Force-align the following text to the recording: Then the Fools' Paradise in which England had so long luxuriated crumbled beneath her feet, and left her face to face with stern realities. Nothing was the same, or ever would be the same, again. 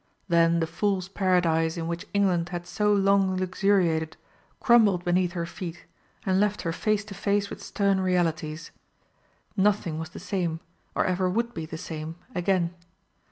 Then 0.27 0.61
the 0.61 0.65
Fools' 0.65 1.07
Paradise 1.07 1.77
in 1.77 1.87
which 1.87 2.07
England 2.11 2.49
had 2.49 2.65
so 2.65 2.91
long 2.91 3.37
luxuriated 3.37 4.17
crumbled 4.59 5.05
beneath 5.05 5.33
her 5.33 5.45
feet, 5.45 5.85
and 6.25 6.39
left 6.39 6.63
her 6.63 6.73
face 6.73 7.05
to 7.05 7.13
face 7.13 7.51
with 7.51 7.61
stern 7.61 8.01
realities. 8.01 8.71
Nothing 9.55 9.99
was 9.99 10.09
the 10.09 10.17
same, 10.19 10.59
or 10.95 11.05
ever 11.05 11.29
would 11.29 11.53
be 11.53 11.67
the 11.67 11.77
same, 11.77 12.15
again. 12.33 12.73